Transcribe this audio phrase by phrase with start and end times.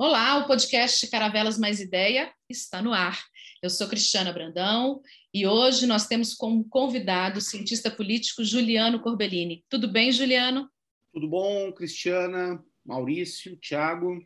[0.00, 3.18] Olá, o podcast Caravelas Mais Ideia está no ar.
[3.60, 5.02] Eu sou Cristiana Brandão
[5.34, 9.64] e hoje nós temos como convidado o cientista político Juliano Corbellini.
[9.68, 10.70] Tudo bem, Juliano?
[11.12, 14.24] Tudo bom, Cristiana, Maurício, Tiago.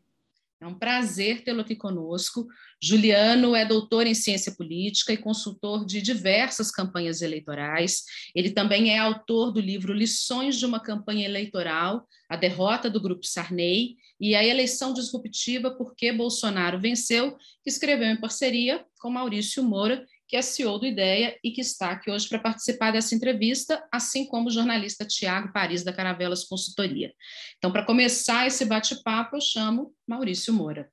[0.61, 2.47] É um prazer tê-lo aqui conosco.
[2.81, 8.05] Juliano é doutor em ciência política e consultor de diversas campanhas eleitorais.
[8.35, 13.27] Ele também é autor do livro Lições de uma Campanha Eleitoral, a derrota do Grupo
[13.27, 20.07] Sarney e a eleição disruptiva porque Bolsonaro venceu, que escreveu em parceria com Maurício Moura,
[20.29, 24.25] que é CEO do IDEA e que está aqui hoje para participar dessa entrevista, assim
[24.25, 27.13] como o jornalista Tiago Paris, da Caravelas Consultoria.
[27.59, 30.89] Então, para começar esse bate-papo, eu chamo Maurício Moura.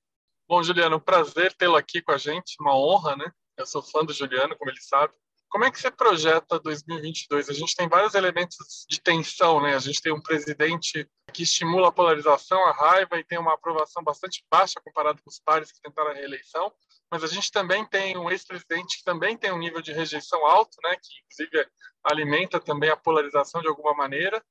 [0.47, 3.31] Bom, Juliano, prazer tê-lo aqui com a gente, uma honra, né?
[3.55, 5.13] Eu sou fã do Juliano, como ele sabe.
[5.49, 7.49] Como é que você projeta 2022?
[7.49, 9.75] A gente tem vários elementos de tensão, né?
[9.75, 14.03] A gente tem um presidente que estimula a polarização, a raiva e tem uma aprovação
[14.03, 16.71] bastante baixa comparado com os pares que tentaram a reeleição.
[17.11, 20.77] Mas a gente também tem um ex-presidente que também tem um nível de rejeição alto,
[20.83, 20.95] né?
[20.95, 21.67] Que inclusive
[22.03, 24.43] alimenta também a polarização de alguma maneira.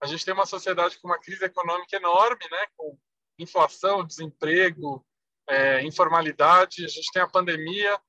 [0.00, 2.66] A gente tem uma sociedade com uma crise econômica enorme, né?
[2.78, 2.98] Com
[3.38, 5.04] inflação, desemprego,
[5.46, 6.82] é, informalidade.
[6.82, 8.00] A gente tem a pandemia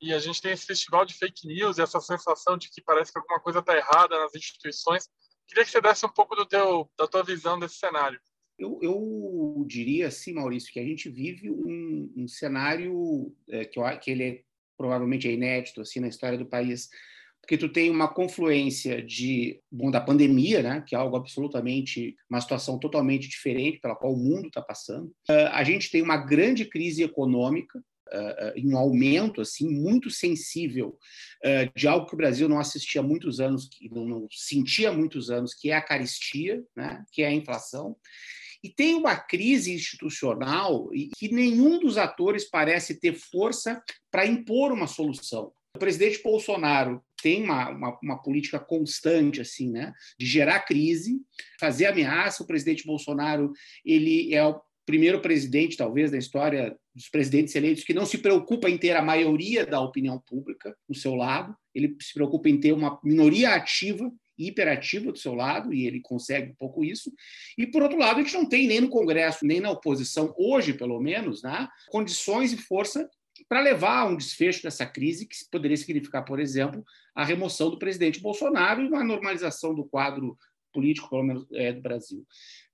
[0.00, 3.12] e a gente tem esse festival de fake news e essa sensação de que parece
[3.12, 5.08] que alguma coisa está errada nas instituições.
[5.46, 8.20] Queria que você desse um pouco do teu, da tua visão desse cenário.
[8.58, 13.98] Eu, eu diria assim, Maurício, que a gente vive um, um cenário é, que, eu,
[13.98, 14.42] que ele é,
[14.76, 16.88] provavelmente é inédito assim na história do país,
[17.40, 22.40] porque tu tem uma confluência de bom da pandemia, né, que é algo absolutamente uma
[22.40, 25.06] situação totalmente diferente pela qual o mundo está passando.
[25.30, 27.82] Uh, a gente tem uma grande crise econômica
[28.56, 30.98] em um aumento assim muito sensível
[31.44, 34.92] uh, de algo que o Brasil não assistia há muitos anos, que não, sentia há
[34.92, 37.96] muitos anos, que é a caristia, né, que é a inflação.
[38.62, 44.72] E tem uma crise institucional e que nenhum dos atores parece ter força para impor
[44.72, 45.52] uma solução.
[45.76, 51.20] O presidente Bolsonaro tem uma, uma, uma, política constante assim, né, de gerar crise,
[51.60, 52.42] fazer ameaça.
[52.42, 53.52] O presidente Bolsonaro
[53.84, 54.42] ele é
[54.88, 59.02] primeiro presidente, talvez, da história dos presidentes eleitos que não se preocupa em ter a
[59.02, 64.10] maioria da opinião pública no seu lado, ele se preocupa em ter uma minoria ativa
[64.38, 67.12] hiperativa do seu lado, e ele consegue um pouco isso.
[67.58, 70.72] E, por outro lado, a gente não tem nem no Congresso, nem na oposição, hoje,
[70.72, 73.06] pelo menos, né, condições e força
[73.46, 76.82] para levar a um desfecho dessa crise, que poderia significar, por exemplo,
[77.14, 80.38] a remoção do presidente Bolsonaro e uma normalização do quadro
[80.72, 82.26] político, pelo menos, é, do Brasil.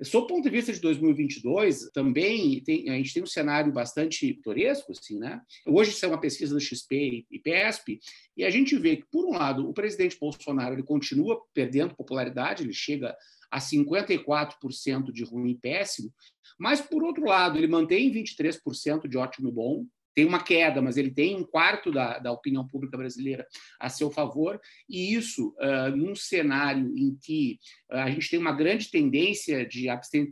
[0.02, 4.34] Sob o ponto de vista de 2022, também tem, a gente tem um cenário bastante
[4.34, 5.40] pitoresco, assim, né?
[5.66, 8.00] Hoje isso é uma pesquisa do XP e PESP,
[8.36, 12.62] e a gente vê que, por um lado, o presidente Bolsonaro ele continua perdendo popularidade,
[12.62, 13.16] ele chega
[13.50, 16.12] a 54% de ruim e péssimo,
[16.58, 20.96] mas, por outro lado, ele mantém 23% de ótimo e bom, tem uma queda, mas
[20.96, 23.46] ele tem um quarto da, da opinião pública brasileira
[23.80, 27.58] a seu favor, e isso uh, num cenário em que
[27.90, 29.88] uh, a gente tem uma grande tendência de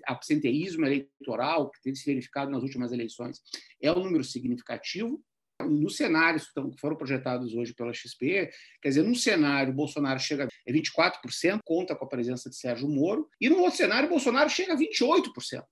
[0.07, 3.41] absenteísmo eleitoral, que tem se verificado nas últimas eleições,
[3.81, 5.23] é um número significativo.
[5.61, 8.51] Nos cenários que foram projetados hoje pela XP,
[8.81, 13.29] quer dizer, num cenário, Bolsonaro chega a 24%, conta com a presença de Sérgio Moro,
[13.41, 15.63] e no outro cenário, Bolsonaro chega a 28%.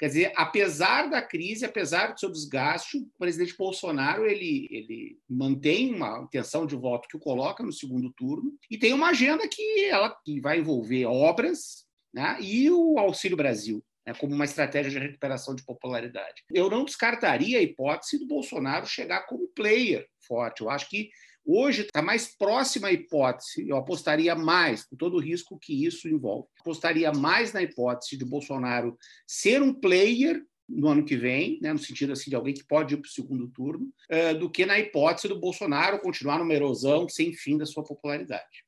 [0.00, 5.94] Quer dizer, apesar da crise, apesar do seu desgaste, o presidente Bolsonaro ele, ele mantém
[5.94, 9.84] uma intenção de voto que o coloca no segundo turno e tem uma agenda que
[9.84, 11.84] ela que vai envolver obras
[12.14, 13.84] né, e o Auxílio Brasil.
[14.06, 16.42] Né, como uma estratégia de recuperação de popularidade.
[16.50, 20.62] Eu não descartaria a hipótese do Bolsonaro chegar como player forte.
[20.62, 21.10] Eu acho que
[21.44, 26.08] Hoje está mais próxima a hipótese, eu apostaria mais, com todo o risco que isso
[26.08, 28.96] envolve, apostaria mais na hipótese de Bolsonaro
[29.26, 32.94] ser um player no ano que vem, né, no sentido assim de alguém que pode
[32.94, 37.08] ir para o segundo turno, uh, do que na hipótese do Bolsonaro continuar numa erosão
[37.08, 38.64] sem fim da sua popularidade.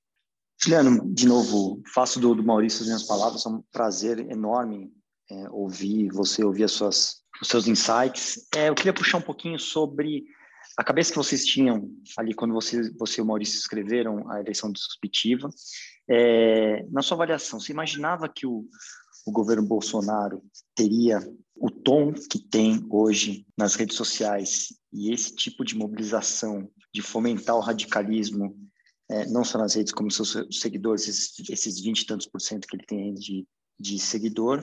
[0.61, 4.93] Juliano, de novo, faço do, do Maurício as minhas palavras, é um prazer enorme
[5.31, 8.47] é, ouvir você, ouvir as suas, os seus insights.
[8.55, 10.25] É, eu queria puxar um pouquinho sobre
[10.77, 14.73] a cabeça que vocês tinham ali quando você, você e o Maurício escreveram a eleição
[14.73, 15.49] disruptiva,
[16.09, 18.67] é, na sua avaliação, você imaginava que o,
[19.27, 20.43] o governo Bolsonaro
[20.75, 21.21] teria
[21.55, 27.57] o tom que tem hoje nas redes sociais e esse tipo de mobilização de fomentar
[27.57, 28.57] o radicalismo,
[29.11, 32.67] é, não só nas redes como seus seguidores, esses, esses 20 e tantos por cento
[32.67, 33.47] que ele tem de,
[33.79, 34.63] de seguidor?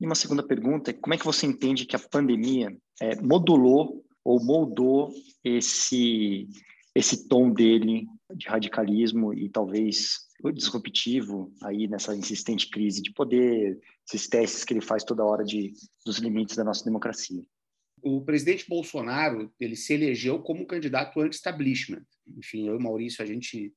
[0.00, 4.05] E uma segunda pergunta é como é que você entende que a pandemia é, modulou
[4.26, 5.14] ou moldou
[5.44, 6.48] esse
[6.94, 14.28] esse tom dele de radicalismo e talvez disruptivo aí nessa insistente crise de poder, esses
[14.28, 15.72] testes que ele faz toda hora de
[16.04, 17.44] dos limites da nossa democracia.
[18.02, 22.04] O presidente Bolsonaro ele se elegeu como candidato anti-establishment.
[22.26, 23.72] Enfim, eu e Maurício, a gente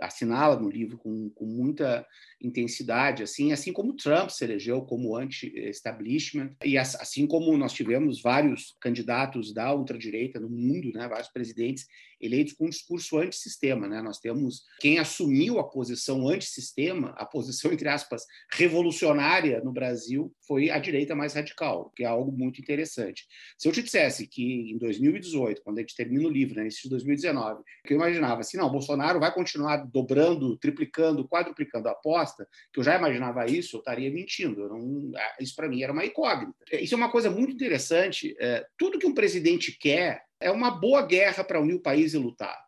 [0.00, 2.06] assinala no livro com, com, muita
[2.40, 8.76] intensidade, assim, assim como Trump se elegeu como anti-establishment e assim como nós tivemos vários
[8.80, 11.86] candidatos da ultradireita no mundo, né, vários presidentes
[12.20, 14.02] eleitos com um discurso antissistema, né?
[14.02, 20.70] Nós temos quem assumiu a posição antissistema, a posição entre aspas revolucionária no Brasil foi
[20.70, 23.26] a direita mais radical, que é algo muito interessante.
[23.56, 26.82] Se eu te dissesse que em 2018, quando a gente termina o livro, né, nesse
[26.82, 32.46] de 2019, que eu imaginava assim, não, Bolsonaro vai continuar dobrando, triplicando, quadruplicando a aposta,
[32.72, 34.62] que eu já imaginava isso, eu estaria mentindo.
[34.62, 36.54] Eu não, ah, isso para mim era uma incógnita.
[36.72, 38.36] Isso é uma coisa muito interessante.
[38.40, 42.18] É, tudo que um presidente quer é uma boa guerra para unir o país e
[42.18, 42.58] lutar.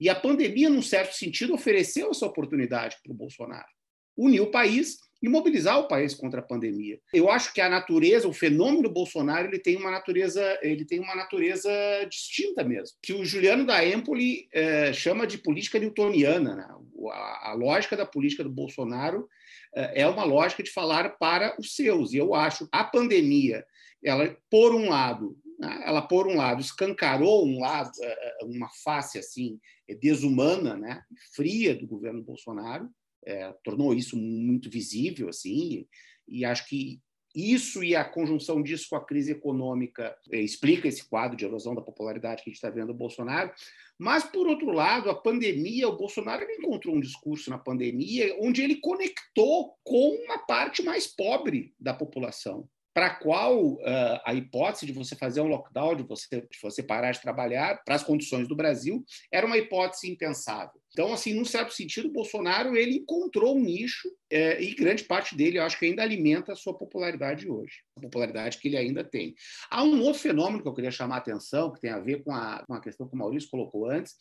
[0.00, 3.68] E a pandemia, num certo sentido, ofereceu essa oportunidade para o Bolsonaro.
[4.16, 6.98] Unir o país e mobilizar o país contra a pandemia.
[7.12, 11.14] Eu acho que a natureza, o fenômeno Bolsonaro, ele tem uma natureza, ele tem uma
[11.14, 11.70] natureza
[12.08, 16.56] distinta mesmo, que o Juliano da Empoli é, chama de política newtoniana.
[16.56, 16.66] Né?
[17.12, 19.28] A, a, lógica da política do Bolsonaro
[19.74, 22.12] é, é uma lógica de falar para os seus.
[22.12, 23.64] E eu acho a pandemia,
[24.02, 28.70] ela por um lado, né, ela por um lado escancarou um lado, é, é, uma
[28.82, 29.60] face assim
[30.00, 31.02] desumana, né,
[31.34, 32.88] fria do governo Bolsonaro
[33.26, 35.86] é, tornou isso muito visível, assim,
[36.28, 37.00] e, acho que
[37.34, 41.74] isso e a conjunção disso com a crise econômica é, explica esse quadro de erosão
[41.74, 43.52] da popularidade que a gente está vendo do Bolsonaro.
[43.98, 48.76] Mas, por outro lado, a pandemia, o Bolsonaro encontrou um discurso na pandemia onde ele
[48.76, 54.92] conectou com uma parte mais pobre da população para a qual uh, a hipótese de
[54.92, 58.56] você fazer um lockdown, de você, de você parar de trabalhar para as condições do
[58.56, 60.80] Brasil, era uma hipótese impensável.
[60.92, 65.36] Então, assim, num certo sentido, o Bolsonaro ele encontrou um nicho é, e grande parte
[65.36, 69.04] dele, eu acho que ainda alimenta a sua popularidade hoje, a popularidade que ele ainda
[69.04, 69.34] tem.
[69.70, 72.34] Há um outro fenômeno que eu queria chamar a atenção, que tem a ver com
[72.34, 74.14] a, com a questão que o Maurício colocou antes.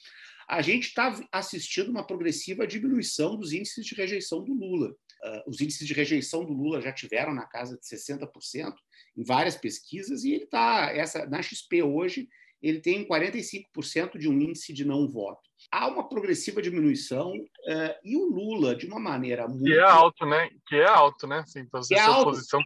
[0.48, 4.89] A gente está assistindo uma progressiva diminuição dos índices de rejeição do Lula.
[4.89, 8.74] Uh, os índices de rejeição do Lula já tiveram na casa de 60%
[9.18, 12.27] em várias pesquisas e ele está essa na XP hoje
[12.61, 15.41] ele tem 45% de um índice de não voto.
[15.71, 19.63] Há uma progressiva diminuição uh, e o Lula, de uma maneira muito...
[19.63, 20.50] Que é alto, né?
[20.67, 21.44] Que é alto, né?
[21.47, 22.31] Sim, então, é alto.
[22.31, 22.61] Posição...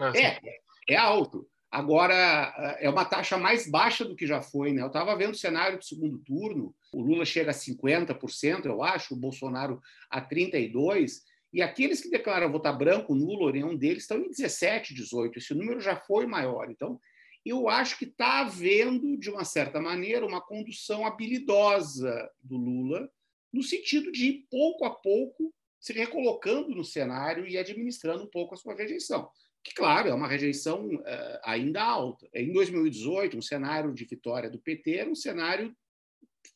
[0.00, 0.18] É, assim.
[0.18, 0.40] é,
[0.88, 1.46] é alto.
[1.72, 4.74] Agora, é uma taxa mais baixa do que já foi.
[4.74, 4.82] Né?
[4.82, 9.14] Eu estava vendo o cenário do segundo turno, o Lula chega a 50%, eu acho,
[9.14, 9.80] o Bolsonaro
[10.10, 15.38] a 32%, e aqueles que declaram votar branco, nulo, nenhum deles, estão em 17, 18.
[15.38, 16.70] Esse número já foi maior.
[16.70, 16.98] Então,
[17.44, 23.10] eu acho que está havendo, de uma certa maneira, uma condução habilidosa do Lula,
[23.52, 28.56] no sentido de, pouco a pouco, se recolocando no cenário e administrando um pouco a
[28.56, 29.28] sua rejeição.
[29.64, 32.28] Que, claro, é uma rejeição uh, ainda alta.
[32.32, 35.74] Em 2018, um cenário de vitória do PT era um cenário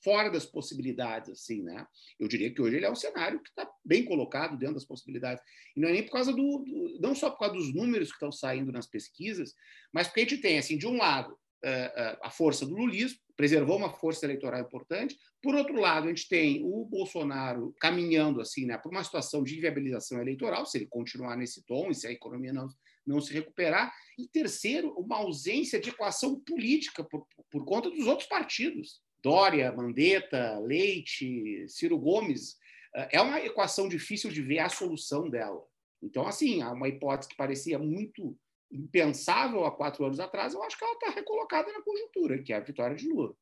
[0.03, 1.87] fora das possibilidades, assim, né?
[2.19, 5.43] Eu diria que hoje ele é um cenário que está bem colocado dentro das possibilidades.
[5.77, 8.15] E não é nem por causa do, do, não só por causa dos números que
[8.15, 9.55] estão saindo nas pesquisas,
[9.93, 13.19] mas porque a gente tem, assim, de um lado, eh, eh, a força do lulismo,
[13.37, 15.19] preservou uma força eleitoral importante.
[15.43, 19.56] Por outro lado, a gente tem o Bolsonaro caminhando assim, né, por uma situação de
[19.56, 22.69] inviabilização eleitoral, se ele continuar nesse tom e se a economia não,
[23.06, 23.93] não se recuperar.
[24.19, 29.02] E terceiro, uma ausência de equação política por, por conta dos outros partidos.
[29.26, 32.54] Dória, Mandetta, Leite, Ciro Gomes,
[32.95, 35.64] eh, é uma equação difícil de ver a solução dela.
[36.00, 38.38] Então, assim, uma hipótese que parecia muito
[38.71, 42.56] impensável há quatro anos atrás, eu acho que ela está recolocada na conjuntura, que é
[42.56, 43.35] a vitória de Lula.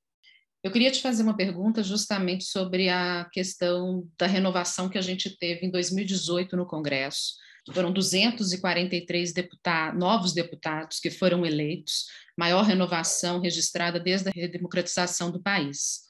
[0.62, 5.36] Eu queria te fazer uma pergunta justamente sobre a questão da renovação que a gente
[5.36, 7.34] teve em 2018 no Congresso.
[7.72, 12.06] Foram 243 deputados, novos deputados que foram eleitos,
[12.36, 16.04] maior renovação registrada desde a redemocratização do país.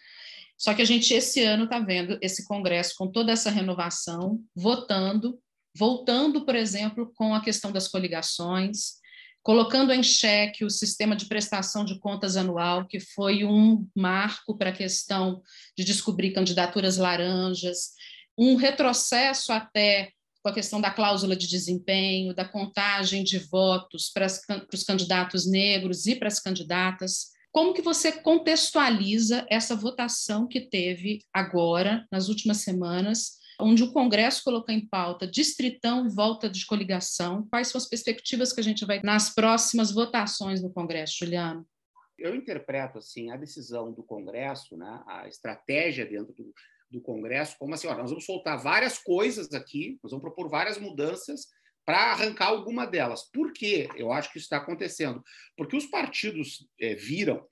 [0.58, 5.38] Só que a gente, esse ano, está vendo esse Congresso com toda essa renovação, votando,
[5.76, 8.94] voltando, por exemplo, com a questão das coligações,
[9.42, 14.70] colocando em xeque o sistema de prestação de contas anual, que foi um marco para
[14.70, 15.42] a questão
[15.76, 17.90] de descobrir candidaturas laranjas,
[18.38, 20.13] um retrocesso até
[20.45, 24.85] com a questão da cláusula de desempenho, da contagem de votos para, as, para os
[24.85, 27.33] candidatos negros e para as candidatas.
[27.51, 34.45] Como que você contextualiza essa votação que teve agora, nas últimas semanas, onde o Congresso
[34.45, 37.47] colocou em pauta distritão volta de coligação.
[37.49, 41.67] Quais são as perspectivas que a gente vai nas próximas votações no Congresso, Juliano?
[42.19, 46.53] Eu interpreto assim a decisão do Congresso, né, a estratégia dentro do,
[46.95, 50.79] do Congresso, como assim, ó, nós vamos soltar várias coisas aqui, nós vamos propor várias
[50.79, 51.49] mudanças
[51.85, 53.29] para arrancar alguma delas.
[53.31, 55.23] Por que eu acho que isso está acontecendo?
[55.57, 57.47] Porque os partidos é, viram,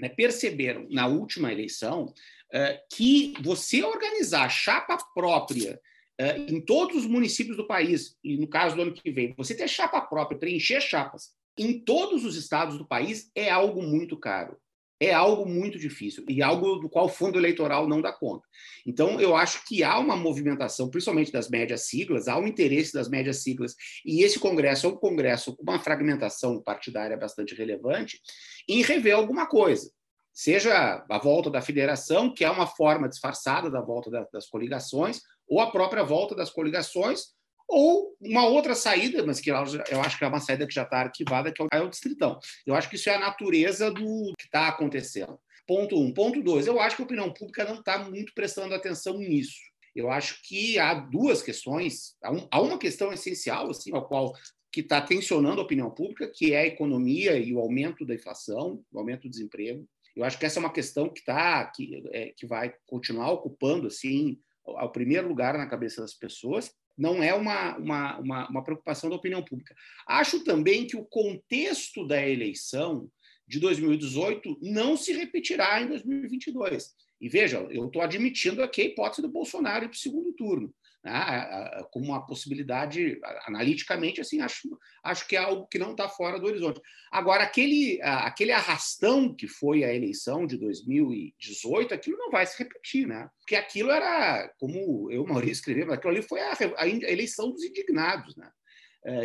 [0.00, 2.12] né, perceberam na última eleição
[2.52, 5.80] é, que você organizar chapa própria
[6.20, 9.54] é, em todos os municípios do país, e no caso do ano que vem, você
[9.54, 14.56] ter chapa própria, preencher chapas em todos os estados do país é algo muito caro
[15.00, 18.46] é algo muito difícil e algo do qual o fundo eleitoral não dá conta.
[18.84, 23.08] Então, eu acho que há uma movimentação, principalmente das médias siglas, há um interesse das
[23.08, 23.74] médias siglas,
[24.04, 28.20] e esse Congresso é um Congresso com uma fragmentação partidária bastante relevante,
[28.68, 29.90] em rever alguma coisa.
[30.32, 35.60] Seja a volta da federação, que é uma forma disfarçada da volta das coligações, ou
[35.60, 37.37] a própria volta das coligações,
[37.68, 41.00] ou uma outra saída, mas que eu acho que é uma saída que já está
[41.00, 42.40] arquivada, que é o distritão.
[42.66, 45.38] Eu acho que isso é a natureza do que está acontecendo.
[45.66, 46.12] Ponto um.
[46.12, 49.60] Ponto dois, eu acho que a opinião pública não está muito prestando atenção nisso.
[49.94, 52.16] Eu acho que há duas questões,
[52.50, 54.32] há uma questão essencial, assim, a qual
[54.72, 58.82] que está tensionando a opinião pública, que é a economia e o aumento da inflação,
[58.90, 59.86] o aumento do desemprego.
[60.16, 63.86] Eu acho que essa é uma questão que tá, que, é, que vai continuar ocupando
[63.86, 69.08] assim ao primeiro lugar na cabeça das pessoas não é uma, uma, uma, uma, preocupação
[69.08, 69.74] da opinião pública.
[70.06, 73.08] Acho também que o contexto da eleição
[73.46, 76.94] de 2018 não se repetirá em 2022.
[77.20, 80.74] E veja, eu estou admitindo aqui a hipótese do Bolsonaro para o segundo turno
[81.08, 84.68] né, como uma possibilidade, analiticamente, assim, acho,
[85.02, 86.80] acho que é algo que não está fora do horizonte.
[87.10, 93.06] Agora, aquele, aquele arrastão que foi a eleição de 2018, aquilo não vai se repetir,
[93.06, 93.28] né?
[93.40, 98.36] Porque aquilo era, como eu, Maurício, escrevemos, aquilo ali foi a, a eleição dos indignados,
[98.36, 98.50] né?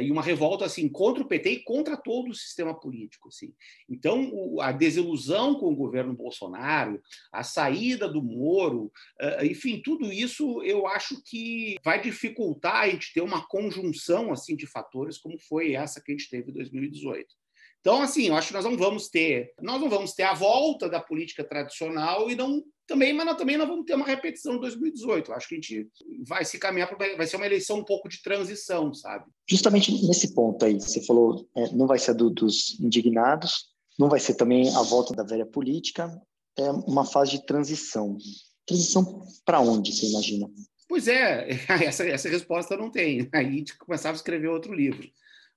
[0.02, 3.28] E uma revolta assim contra o PT e contra todo o sistema político.
[3.28, 3.54] Assim.
[3.90, 8.92] Então, a desilusão com o governo Bolsonaro, a saída do Moro,
[9.44, 14.66] enfim, tudo isso eu acho que vai dificultar a gente ter uma conjunção assim de
[14.66, 17.28] fatores como foi essa que a gente teve em 2018.
[17.80, 20.88] Então, assim, eu acho que nós não vamos ter, nós não vamos ter a volta
[20.88, 24.62] da política tradicional e não também, mas não, também não vamos ter uma repetição de
[24.62, 25.32] 2018.
[25.32, 25.88] Eu acho que a gente
[26.28, 29.26] vai se caminhar para vai ser uma eleição um pouco de transição, sabe?
[29.50, 34.20] Justamente nesse ponto aí, você falou, é, não vai ser do, dos indignados, não vai
[34.20, 36.12] ser também a volta da velha política,
[36.58, 38.18] é uma fase de transição.
[38.66, 40.50] Transição para onde, você imagina?
[40.88, 41.48] Pois é,
[41.84, 43.28] essa, essa resposta não tenho.
[43.34, 45.10] Aí a gente começava a escrever outro livro.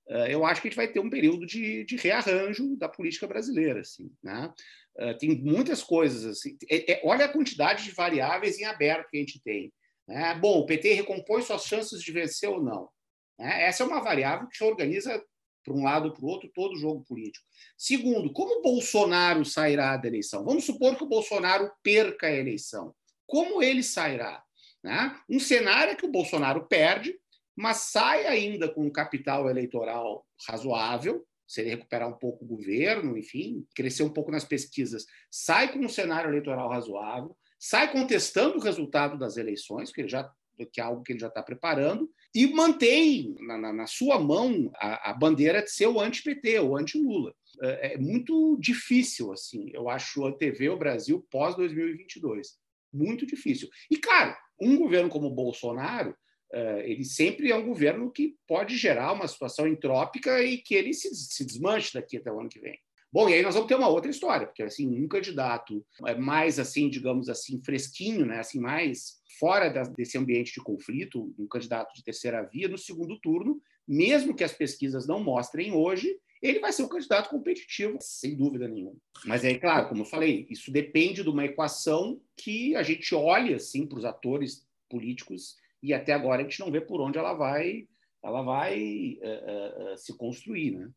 [0.09, 3.27] Eh, eu acho que a gente vai ter um período de, de rearranjo da política
[3.27, 3.81] brasileira.
[3.81, 4.53] Assim, né?
[4.99, 6.25] Uh, tem muitas coisas.
[6.25, 9.73] Assim, é, é, olha a quantidade de variáveis em aberto que a gente tem.
[10.09, 10.35] Né?
[10.35, 12.89] Bom, o PT recompõe suas chances de vencer ou não.
[13.39, 13.65] Né?
[13.65, 15.23] Essa é uma variável que organiza
[15.65, 17.45] para um lado ou para o outro todo o jogo político.
[17.77, 20.45] Segundo, como Bolsonaro sairá da eleição?
[20.45, 22.95] Vamos supor que o Bolsonaro perca a eleição.
[23.27, 24.43] Como ele sairá?
[24.83, 25.19] Né?
[25.29, 27.19] Um cenário é que o Bolsonaro perde,
[27.57, 33.17] mas sai ainda com um capital eleitoral razoável, se ele recuperar um pouco o governo,
[33.17, 38.63] enfim, crescer um pouco nas pesquisas, sai com um cenário eleitoral razoável, sai contestando o
[38.63, 40.31] resultado das eleições, que, ele já,
[40.73, 44.71] que é algo que ele já está preparando, e mantém na, na, na sua mão
[44.77, 47.35] a, a, bandeira de ser o anti-PT, o anti-Lula.
[47.63, 52.49] É, é, muito difícil, assim, eu acho, antever o Brasil pós-2022.
[52.93, 53.69] Muito difícil.
[53.91, 56.15] E, claro, um governo como o Bolsonaro
[56.85, 61.15] ele sempre é um governo que pode gerar uma situação entrópica e que ele se,
[61.15, 62.79] se desmanche daqui até o ano que vem.
[63.13, 66.59] Bom, e aí nós vamos ter uma outra história, porque assim, um candidato é mais
[66.59, 71.95] assim, digamos assim, fresquinho, né, assim, mais fora da, desse ambiente de conflito, um candidato
[71.95, 76.73] de terceira via no segundo turno, mesmo que as pesquisas não mostrem hoje, ele vai
[76.73, 78.97] ser um candidato competitivo, sem dúvida nenhuma.
[79.25, 83.57] Mas aí, claro, como eu falei, isso depende de uma equação que a gente olha
[83.57, 85.57] assim para os atores políticos
[85.87, 87.87] e até agora a gente não vê por onde ela vai,
[88.23, 90.91] ela vai uh, uh, se construir, né?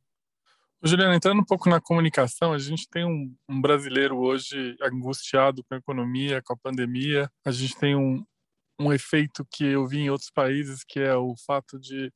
[0.82, 5.76] Juliana, entrando um pouco na comunicação, a gente tem um, um, brasileiro hoje angustiado com
[5.76, 7.30] a economia, com a pandemia.
[7.46, 8.24] A gente tem um,
[8.80, 12.10] um efeito que eu vi em outros países, que é o fato de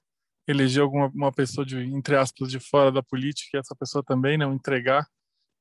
[0.48, 4.38] eleger alguma uma pessoa de entre aspas de fora da política e essa pessoa também
[4.38, 5.06] não entregar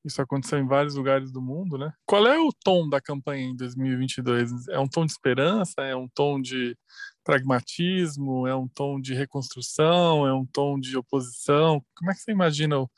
[0.03, 1.93] isso aconteceu em vários lugares do mundo, né?
[2.05, 4.67] Qual é o tom da campanha em 2022?
[4.69, 5.81] É um tom de esperança?
[5.81, 6.77] É um tom de
[7.23, 8.45] pragmatismo?
[8.45, 10.27] É um tom de reconstrução?
[10.27, 11.83] É um tom de oposição?
[11.95, 12.89] Como é que você imagina o,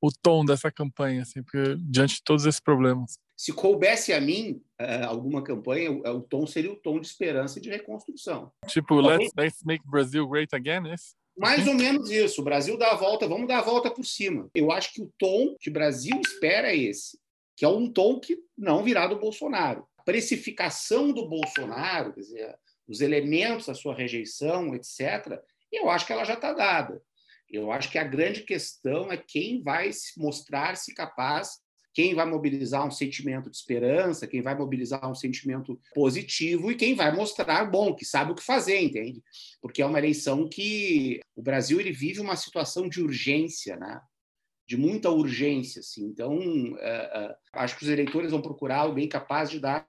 [0.00, 3.18] o tom dessa campanha, assim, porque, diante de todos esses problemas?
[3.36, 7.58] Se coubesse a mim uh, alguma campanha, o, o, tom seria o tom de esperança
[7.58, 8.52] e de reconstrução.
[8.66, 11.14] Tipo, let's, let's make Brazil great again, é isso?
[11.40, 12.42] Mais ou menos isso.
[12.42, 14.50] O Brasil dá a volta, vamos dar a volta por cima.
[14.54, 17.18] Eu acho que o tom que o Brasil espera é esse,
[17.56, 19.86] que é um tom que não virá do Bolsonaro.
[19.96, 25.40] A precificação do Bolsonaro, quer dizer, os elementos da sua rejeição, etc.,
[25.72, 27.00] eu acho que ela já está dada.
[27.48, 31.58] Eu acho que a grande questão é quem vai mostrar-se capaz,
[31.92, 36.94] quem vai mobilizar um sentimento de esperança, quem vai mobilizar um sentimento positivo e quem
[36.94, 39.22] vai mostrar, bom, que sabe o que fazer, entende?
[39.60, 44.00] Porque é uma eleição que o Brasil ele vive uma situação de urgência, né?
[44.70, 45.80] de muita urgência.
[45.80, 46.04] Assim.
[46.04, 49.84] Então, uh, uh, acho que os eleitores vão procurar alguém capaz de dar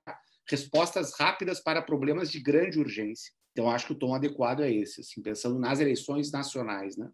[0.49, 3.31] respostas rápidas para problemas de grande urgência.
[3.51, 6.97] Então, acho que o tom adequado é esse, assim, pensando nas eleições nacionais.
[6.97, 7.07] Né?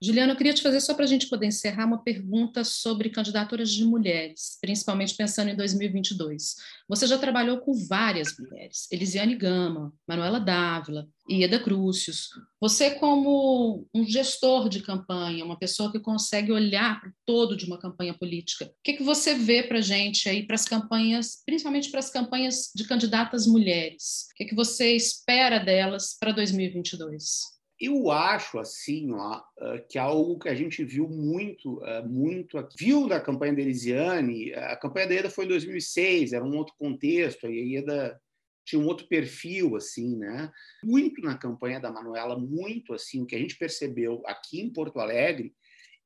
[0.00, 3.68] Juliana, eu queria te fazer, só para a gente poder encerrar, uma pergunta sobre candidaturas
[3.72, 6.54] de mulheres, principalmente pensando em 2022.
[6.88, 12.28] Você já trabalhou com várias mulheres, Elisiane Gama, Manuela Dávila, Ieda Crucius.
[12.60, 17.66] Você, como um gestor de campanha, uma pessoa que consegue olhar para o todo de
[17.66, 21.42] uma campanha política, o que, que você vê para a gente aí, para as campanhas,
[21.44, 24.28] principalmente para as campanhas de candidatas mulheres?
[24.30, 27.57] O que, que você espera delas para 2022?
[27.80, 32.58] Eu acho assim, ó, ah, que é algo que a gente viu muito, ah, muito
[32.58, 32.76] aqui.
[32.78, 36.74] Viu na campanha da Elisiane, a campanha da Ieda foi em 2006, era um outro
[36.76, 38.20] contexto, a Ieda
[38.64, 40.50] tinha um outro perfil, assim, né?
[40.84, 44.98] Muito na campanha da Manuela, muito assim, o que a gente percebeu aqui em Porto
[44.98, 45.54] Alegre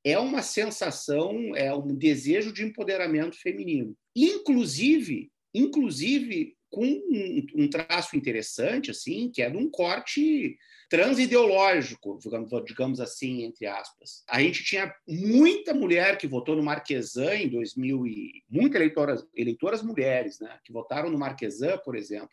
[0.04, 3.96] é uma sensação, é um desejo de empoderamento feminino.
[4.14, 10.56] Inclusive, inclusive com um, traço interessante, assim, que é de um corte
[10.88, 12.18] transideológico,
[12.64, 14.24] digamos assim, entre aspas.
[14.26, 19.82] A gente tinha muita mulher que votou no Marquesan em 2000 e muitas eleitoras, eleitoras
[19.82, 22.30] mulheres, né, que votaram no Marquesan, por exemplo,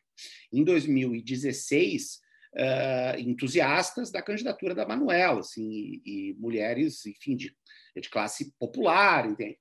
[0.53, 2.22] em 2016,
[2.55, 7.53] uh, entusiastas da candidatura da Manuela, assim, e, e mulheres, enfim, de,
[7.96, 9.58] de, classe popular, entende?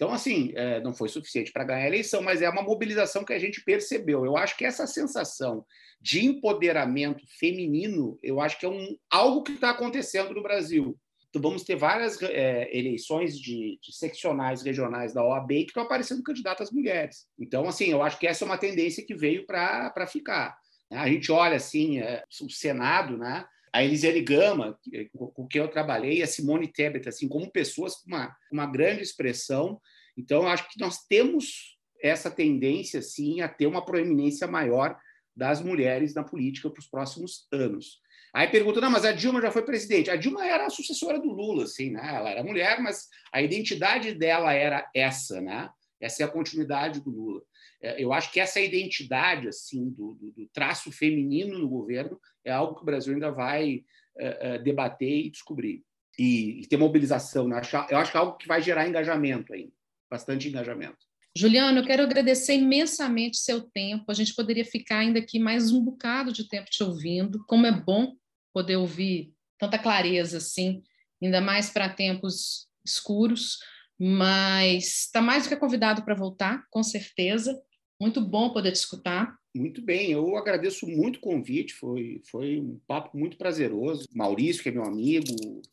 [0.00, 3.34] Então, assim, uh, não foi suficiente para ganhar a eleição, mas é uma mobilização que
[3.34, 4.24] a gente percebeu.
[4.24, 5.62] Eu acho que essa sensação
[6.00, 10.98] de empoderamento feminino, eu acho que é um, algo que está acontecendo no Brasil.
[11.28, 16.22] Então, vamos ter várias é, eleições de, de, seccionais regionais da OAB que estão aparecendo
[16.22, 17.26] candidatas mulheres.
[17.38, 20.56] Então, assim, eu acho que essa é uma tendência que veio para ficar.
[20.90, 23.44] A gente olha assim é, o Senado, né?
[23.72, 24.78] A Elisiane Gama,
[25.14, 29.80] com quem eu trabalhei, a Simone Tebet, assim, como pessoas com uma, uma grande expressão.
[30.16, 34.98] Então, acho que nós temos essa tendência, assim, a ter uma proeminência maior
[35.36, 38.00] das mulheres na política para os próximos anos.
[38.32, 40.10] Aí pergunta, não, mas a Dilma já foi presidente.
[40.10, 42.14] A Dilma era a sucessora do Lula, assim, né?
[42.14, 45.68] Ela era mulher, mas a identidade dela era essa, né?
[46.00, 47.42] Essa é a continuidade do Lula.
[47.82, 52.50] É, eu acho que essa identidade assim do, do, do traço feminino no governo é
[52.50, 53.84] algo que o Brasil ainda vai
[54.16, 55.82] uh, uh, debater e descobrir
[56.18, 57.48] e, e ter mobilização.
[57.48, 57.60] Né?
[57.90, 59.70] Eu acho que é algo que vai gerar engajamento aí,
[60.10, 60.98] bastante engajamento.
[61.36, 64.04] Juliano, eu quero agradecer imensamente seu tempo.
[64.08, 67.44] A gente poderia ficar ainda aqui mais um bocado de tempo te ouvindo.
[67.46, 68.16] Como é bom
[68.52, 70.82] poder ouvir tanta clareza assim,
[71.22, 73.58] ainda mais para tempos escuros
[74.00, 77.60] mas está mais do que convidado para voltar, com certeza.
[78.00, 79.36] Muito bom poder te escutar.
[79.54, 84.08] Muito bem, eu agradeço muito o convite, foi, foi um papo muito prazeroso.
[84.14, 85.26] Maurício, que é meu amigo,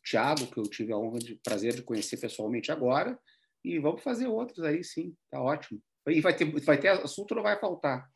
[0.04, 3.18] Tiago, que eu tive a honra de prazer de conhecer pessoalmente agora,
[3.64, 5.80] e vamos fazer outros aí, sim, tá ótimo.
[6.08, 8.08] E vai ter, vai ter assunto, não vai faltar.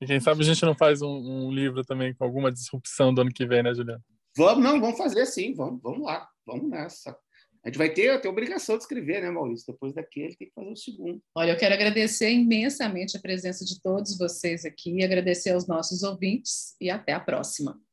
[0.00, 3.20] E quem sabe a gente não faz um, um livro também com alguma disrupção do
[3.20, 4.02] ano que vem, né, Juliano?
[4.36, 7.16] Vamos, não, vamos fazer sim, vamos, vamos lá, vamos nessa.
[7.64, 9.72] A gente vai ter, ter obrigação de escrever, né, Maurício?
[9.72, 11.22] Depois daqui ele tem que fazer o segundo.
[11.34, 16.76] Olha, eu quero agradecer imensamente a presença de todos vocês aqui, agradecer aos nossos ouvintes
[16.78, 17.80] e até a próxima.